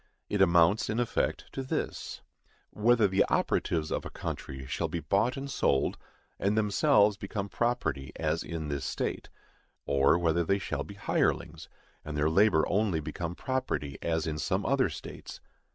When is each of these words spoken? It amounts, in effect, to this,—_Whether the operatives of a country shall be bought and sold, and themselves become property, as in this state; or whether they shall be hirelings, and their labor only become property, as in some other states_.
It 0.29 0.41
amounts, 0.41 0.89
in 0.89 0.99
effect, 0.99 1.45
to 1.51 1.61
this,—_Whether 1.61 3.07
the 3.07 3.23
operatives 3.25 3.91
of 3.91 4.03
a 4.03 4.09
country 4.09 4.65
shall 4.65 4.87
be 4.87 4.99
bought 4.99 5.37
and 5.37 5.47
sold, 5.47 5.95
and 6.39 6.57
themselves 6.57 7.17
become 7.17 7.49
property, 7.49 8.11
as 8.15 8.41
in 8.41 8.67
this 8.67 8.83
state; 8.83 9.29
or 9.85 10.17
whether 10.17 10.43
they 10.43 10.57
shall 10.57 10.83
be 10.83 10.95
hirelings, 10.95 11.69
and 12.03 12.17
their 12.17 12.31
labor 12.31 12.67
only 12.67 12.99
become 12.99 13.35
property, 13.35 13.99
as 14.01 14.25
in 14.25 14.39
some 14.39 14.65
other 14.65 14.89
states_. 14.89 15.39